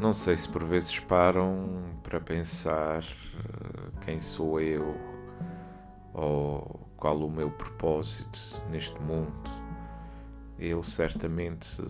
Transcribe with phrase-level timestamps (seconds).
[0.00, 1.68] Não sei se por vezes param
[2.02, 4.96] para pensar eh, quem sou eu
[6.14, 8.38] ou qual o meu propósito
[8.70, 9.50] neste mundo.
[10.58, 11.82] Eu certamente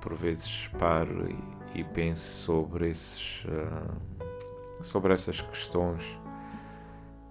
[0.00, 1.28] por vezes paro
[1.74, 6.04] e, e penso sobre esses uh, sobre essas questões.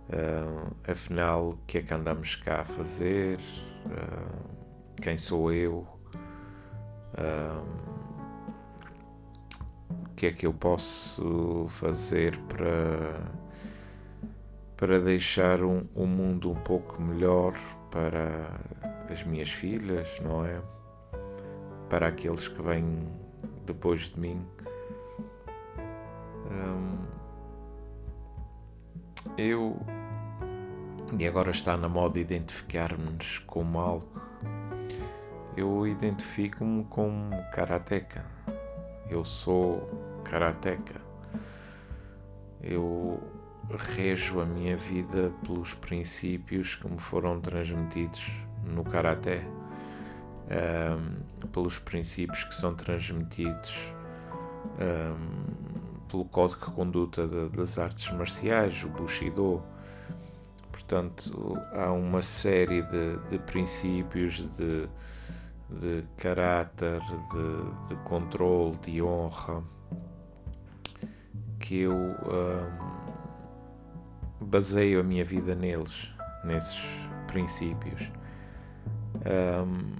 [0.09, 3.39] Uh, afinal, o que é que andamos cá a fazer?
[3.85, 5.87] Uh, quem sou eu?
[10.17, 13.21] Que é que eu posso fazer para,
[14.75, 17.53] para deixar um, um mundo um pouco melhor
[17.91, 18.59] para
[19.11, 20.59] as minhas filhas, não é?
[21.87, 23.07] Para aqueles que vêm
[23.67, 24.43] depois de mim.
[26.49, 26.97] Hum,
[29.37, 29.79] eu.
[31.19, 34.21] E agora está na moda identificar-nos como algo.
[35.55, 38.36] Eu identifico-me como karateca.
[39.09, 39.87] Eu sou
[40.23, 41.01] karateca.
[42.61, 43.21] Eu
[43.95, 48.31] rejo a minha vida pelos princípios que me foram transmitidos
[48.63, 49.45] no karaté,
[50.49, 53.75] um, pelos princípios que são transmitidos
[54.79, 59.61] um, pelo código de conduta de, das artes marciais, o Bushido.
[60.71, 64.87] Portanto, há uma série de, de princípios de,
[65.69, 69.63] de caráter, de, de controle, de honra
[71.59, 72.15] que eu um,
[74.45, 76.13] baseio a minha vida neles,
[76.43, 76.79] nesses
[77.27, 78.11] princípios.
[79.25, 79.97] Um,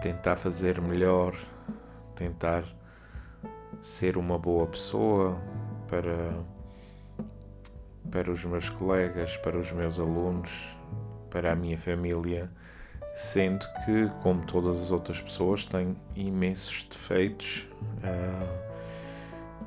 [0.00, 1.34] tentar fazer melhor,
[2.14, 2.64] tentar
[3.82, 5.38] ser uma boa pessoa
[5.86, 6.42] para,
[8.10, 10.76] para os meus colegas, para os meus alunos,
[11.30, 12.50] para a minha família,
[13.18, 17.66] sendo que, como todas as outras pessoas, tenho imensos defeitos.
[17.98, 18.68] Uh,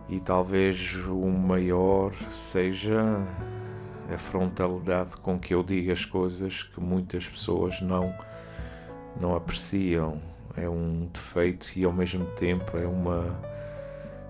[0.08, 3.02] e talvez o maior seja
[4.14, 8.16] a frontalidade com que eu digo as coisas que muitas pessoas não
[9.20, 10.22] não apreciam.
[10.56, 13.38] É um defeito e ao mesmo tempo é uma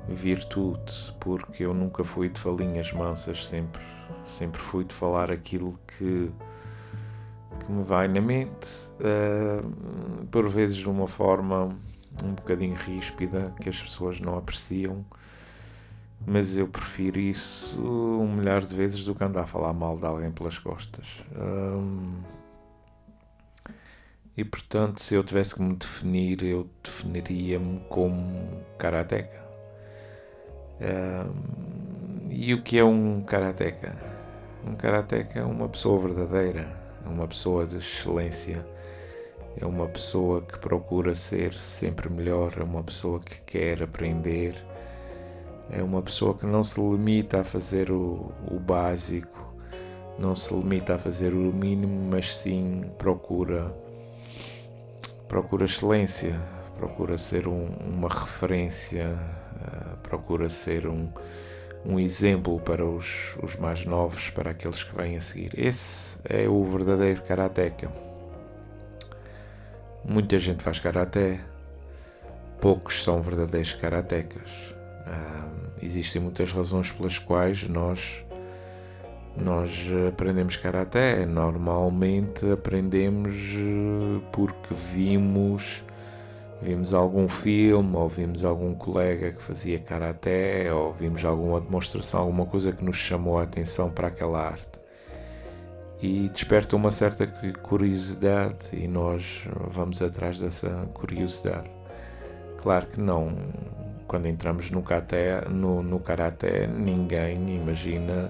[0.08, 3.82] virtude, porque eu nunca fui de falinhas mansas, sempre
[4.26, 6.32] sempre fui de falar aquilo que
[7.63, 8.67] que me vai na mente,
[8.99, 11.75] uh, por vezes de uma forma
[12.23, 15.05] um bocadinho ríspida que as pessoas não apreciam
[16.25, 20.05] mas eu prefiro isso um milhar de vezes do que andar a falar mal de
[20.05, 21.07] alguém pelas costas.
[21.35, 22.22] Hum,
[24.38, 29.41] e portanto, se eu tivesse que me definir, eu definiria-me como karateca.
[30.79, 33.95] Hum, e o que é um karateca?
[34.66, 38.66] Um karateca é uma pessoa verdadeira, é uma pessoa de excelência,
[39.57, 44.56] é uma pessoa que procura ser sempre melhor, é uma pessoa que quer aprender.
[45.73, 49.56] É uma pessoa que não se limita a fazer o, o básico,
[50.19, 53.73] não se limita a fazer o mínimo, mas sim procura
[55.29, 56.38] procura excelência,
[56.75, 59.17] procura ser um, uma referência,
[59.55, 61.08] uh, procura ser um,
[61.85, 65.51] um exemplo para os, os mais novos, para aqueles que vêm a seguir.
[65.57, 67.91] Esse é o verdadeiro karateca.
[70.03, 71.39] Muita gente faz karaté,
[72.59, 74.72] poucos são verdadeiros karatecas.
[75.81, 78.23] Existem muitas razões pelas quais nós
[79.35, 81.25] nós aprendemos karaté.
[81.25, 85.83] Normalmente aprendemos eh, porque vimos
[86.61, 92.46] vimos algum filme ou vimos algum colega que fazia karaté ou vimos alguma demonstração, alguma
[92.46, 94.79] coisa que nos chamou a atenção para aquela arte.
[96.02, 97.28] E desperta uma certa
[97.61, 101.69] curiosidade e nós vamos atrás dessa curiosidade.
[102.58, 103.35] Claro que não
[104.11, 105.16] quando entramos no, kate,
[105.49, 108.29] no, no karaté, ninguém imagina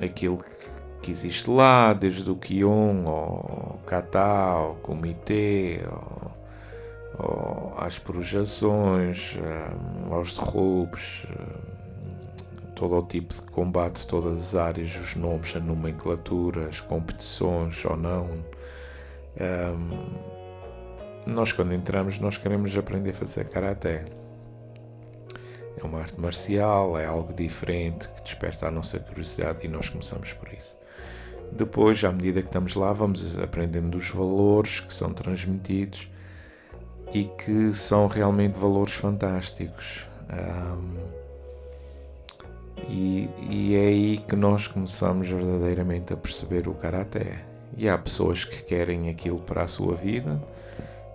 [0.00, 0.50] aquilo que,
[1.02, 6.39] que existe lá, desde o Kion, ao Kata, ao Comitê, ao,
[7.76, 15.14] às projeções, um, aos derrubos, um, todo o tipo de combate, todas as áreas, os
[15.14, 18.28] nomes, a nomenclatura, as competições ou não.
[21.26, 24.06] Nós quando entramos nós queremos aprender a fazer karaté.
[25.76, 30.32] É uma arte marcial, é algo diferente que desperta a nossa curiosidade e nós começamos
[30.32, 30.76] por isso.
[31.52, 36.08] Depois, à medida que estamos lá, vamos aprendendo os valores que são transmitidos
[37.12, 40.06] e que são realmente valores fantásticos.
[40.32, 41.20] Um,
[42.88, 47.44] e, e, é aí que nós começamos verdadeiramente a perceber o karaté.
[47.76, 50.40] E há pessoas que querem aquilo para a sua vida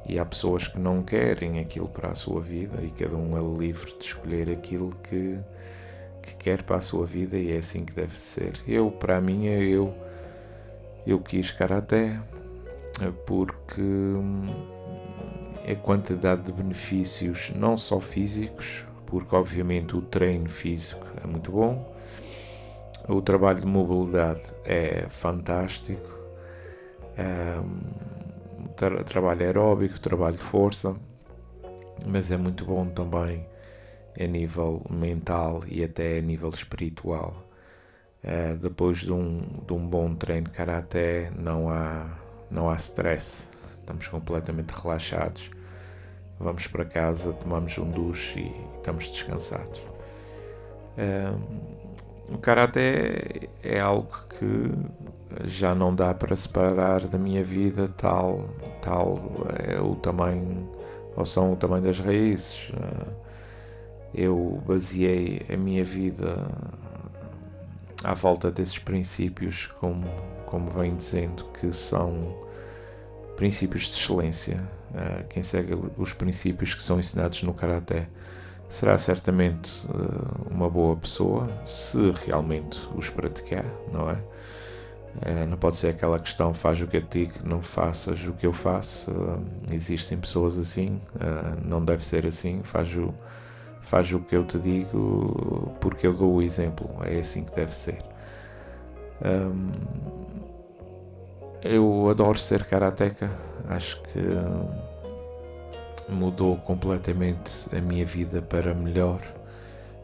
[0.07, 3.59] e há pessoas que não querem aquilo para a sua vida e cada um é
[3.59, 5.37] livre de escolher aquilo que,
[6.21, 8.53] que quer para a sua vida e é assim que deve ser.
[8.67, 9.93] Eu, para mim, eu,
[11.05, 12.19] eu quis karaté
[13.25, 13.81] porque
[15.67, 21.91] é quantidade de benefícios, não só físicos, porque obviamente o treino físico é muito bom,
[23.09, 26.07] o trabalho de mobilidade é fantástico.
[27.17, 30.95] Um, tra trabalho aeróbico, trabalho de força,
[32.05, 33.47] mas é muito bom também
[34.19, 37.43] a nível mental e até a nível espiritual.
[38.23, 42.07] Uh, depois de um, de um bom treino de karaté, não há,
[42.49, 43.47] não há stress,
[43.85, 45.51] estamos completamente relaxados.
[46.39, 49.79] Vamos para casa, tomamos um duche e, estamos descansados.
[50.97, 58.49] Uh, o karaté é algo que já não dá para separar da minha vida tal,
[58.81, 59.19] tal
[59.67, 60.67] é o tamanho,
[61.15, 62.71] ou são o tamanho das raízes.
[64.13, 66.43] Eu baseei a minha vida
[68.03, 70.07] à volta desses princípios, como,
[70.45, 72.44] como vem dizendo, que são
[73.35, 74.57] princípios de excelência.
[75.29, 78.07] Quem segue os princípios que são ensinados no Karaté
[78.69, 79.85] será certamente
[80.49, 84.17] uma boa pessoa, se realmente os praticar, não é?
[85.21, 88.45] É, não pode ser aquela questão faz o que eu digo, não faças o que
[88.45, 89.09] eu faço.
[89.11, 89.41] Uh,
[89.71, 92.61] existem pessoas assim, uh, não deve ser assim.
[92.63, 93.13] Faz o,
[93.81, 96.89] faz o que eu te digo porque eu dou o exemplo.
[97.03, 97.99] É assim que deve ser.
[99.23, 100.24] Um,
[101.65, 103.29] eu adoro ser karateca.
[103.67, 104.19] Acho que
[106.09, 109.21] mudou completamente a minha vida para melhor.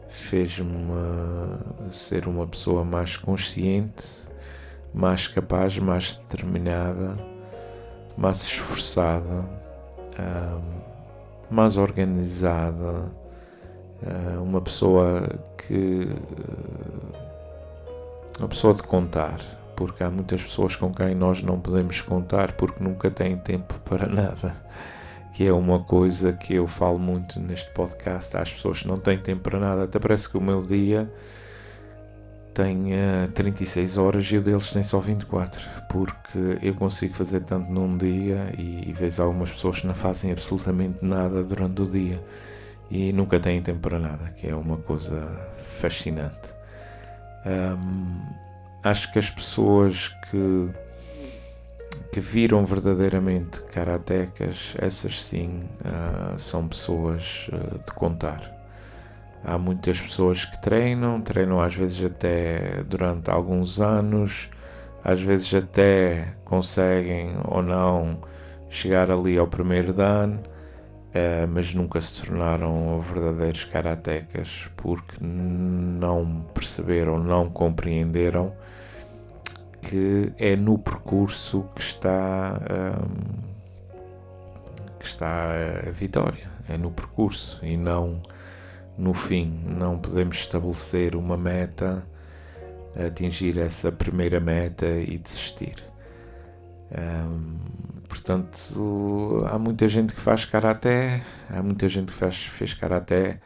[0.08, 0.92] Fez-me
[1.90, 4.22] ser uma pessoa mais consciente
[4.92, 7.16] mais capaz, mais determinada,
[8.16, 9.44] mais esforçada,
[11.50, 13.10] mais organizada,
[14.42, 16.08] uma pessoa que.
[18.38, 19.40] uma pessoa de contar,
[19.86, 24.06] porque há muitas pessoas com quem nós não podemos contar porque nunca têm tempo para
[24.06, 24.56] nada.
[25.34, 28.36] Que é uma coisa que eu falo muito neste podcast.
[28.36, 29.84] As pessoas que não têm tempo para nada.
[29.84, 31.10] Até parece que o meu dia
[32.54, 37.72] tem uh, 36 horas e o deles tem só 24, porque eu consigo fazer tanto
[37.72, 42.22] num dia e, e vejo algumas pessoas que não fazem absolutamente nada durante o dia
[42.90, 46.52] e nunca têm tempo para nada, que é uma coisa fascinante.
[47.46, 48.20] Um,
[48.82, 50.68] acho que as pessoas que,
[52.12, 58.50] que viram verdadeiramente karatecas, essas sim, uh, são pessoas uh, de contar.
[59.44, 64.48] Há muitas pessoas que treinam, treinam às vezes até durante alguns anos,
[65.02, 68.18] às vezes até conseguem ou não
[68.70, 70.38] chegar ali ao primeiro dan,
[71.14, 78.52] eh, mas nunca se tornaram verdadeiros karatecas porque não perceberam, não compreenderam
[79.82, 83.98] que é no percurso que está, ehm,
[84.98, 85.50] que está
[85.86, 88.22] a vitória, é no percurso e não
[88.96, 92.06] no fim, não podemos estabelecer uma meta,
[92.94, 95.76] atingir essa primeira meta e desistir.
[96.92, 97.56] Um,
[98.22, 103.40] portanto, há muita gente que faz karaté, há muita gente que faz, fez karaté,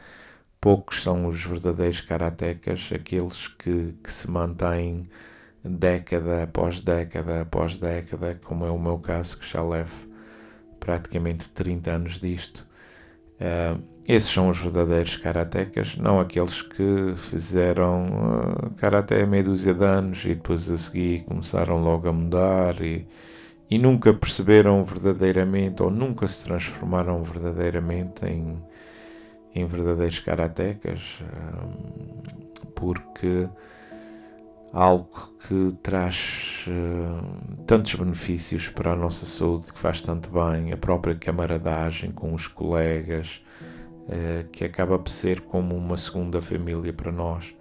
[0.61, 5.09] poucos são os verdadeiros karatecas, aqueles que, que se mantêm
[5.63, 10.07] década após década após década, como é o meu caso, que já levo
[10.79, 12.65] praticamente 30 anos disto.
[13.41, 19.83] Uh, esses são os verdadeiros karatecas, não aqueles que fizeram uh, karaté meia dúzia de
[19.83, 23.07] anos e depois a seguir começaram logo a mudar e,
[23.69, 28.55] e nunca perceberam verdadeiramente ou nunca se transformaram verdadeiramente em,
[29.53, 33.47] em verdadeiros karatecas, uh, porque
[34.71, 40.77] algo que traz uh, tantos benefícios para a nossa saúde, que faz tanto bem, a
[40.77, 43.43] própria camaradagem com os colegas,
[44.03, 47.53] uh, que acaba por ser como uma segunda família para nós.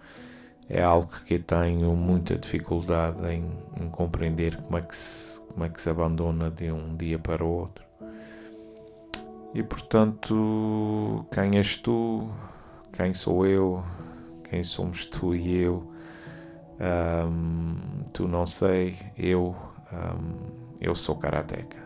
[0.69, 3.45] É algo que eu tenho muita dificuldade em,
[3.81, 7.43] em compreender como é, que se, como é que se abandona de um dia para
[7.43, 7.83] o outro.
[9.55, 12.29] E portanto, quem és tu?
[12.93, 13.83] Quem sou eu?
[14.51, 15.91] Quem somos tu e eu?
[16.79, 19.57] Um, tu não sei, eu,
[19.91, 21.86] um, eu sou karateca.